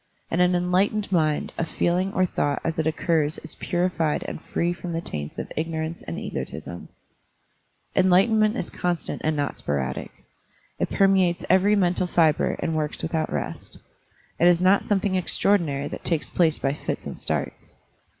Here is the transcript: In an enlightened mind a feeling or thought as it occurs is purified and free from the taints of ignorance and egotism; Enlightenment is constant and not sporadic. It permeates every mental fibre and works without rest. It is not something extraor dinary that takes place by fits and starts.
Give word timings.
In 0.31 0.39
an 0.39 0.55
enlightened 0.55 1.11
mind 1.11 1.53
a 1.59 1.63
feeling 1.63 2.11
or 2.13 2.25
thought 2.25 2.59
as 2.63 2.79
it 2.79 2.87
occurs 2.87 3.37
is 3.43 3.53
purified 3.53 4.23
and 4.27 4.41
free 4.41 4.73
from 4.73 4.93
the 4.93 4.99
taints 4.99 5.37
of 5.37 5.51
ignorance 5.55 6.01
and 6.01 6.17
egotism; 6.17 6.89
Enlightenment 7.95 8.57
is 8.57 8.71
constant 8.71 9.21
and 9.23 9.35
not 9.35 9.59
sporadic. 9.59 10.09
It 10.79 10.89
permeates 10.89 11.45
every 11.51 11.75
mental 11.75 12.07
fibre 12.07 12.55
and 12.61 12.75
works 12.75 13.03
without 13.03 13.31
rest. 13.31 13.77
It 14.39 14.47
is 14.47 14.59
not 14.59 14.85
something 14.85 15.11
extraor 15.13 15.59
dinary 15.59 15.87
that 15.91 16.03
takes 16.03 16.29
place 16.31 16.57
by 16.57 16.73
fits 16.73 17.05
and 17.05 17.15
starts. 17.15 17.75